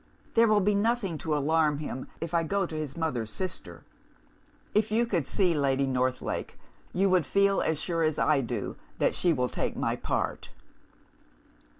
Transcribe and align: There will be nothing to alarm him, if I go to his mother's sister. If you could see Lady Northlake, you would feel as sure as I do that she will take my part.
There 0.33 0.47
will 0.47 0.61
be 0.61 0.73
nothing 0.73 1.19
to 1.19 1.37
alarm 1.37 1.77
him, 1.77 2.07
if 2.21 2.33
I 2.33 2.41
go 2.41 2.65
to 2.65 2.73
his 2.73 2.97
mother's 2.97 3.29
sister. 3.31 3.83
If 4.73 4.91
you 4.91 5.05
could 5.05 5.27
see 5.27 5.53
Lady 5.53 5.85
Northlake, 5.85 6.57
you 6.91 7.07
would 7.11 7.23
feel 7.27 7.61
as 7.61 7.77
sure 7.77 8.01
as 8.01 8.17
I 8.17 8.41
do 8.41 8.77
that 8.97 9.13
she 9.13 9.31
will 9.31 9.47
take 9.47 9.77
my 9.77 9.95
part. 9.95 10.49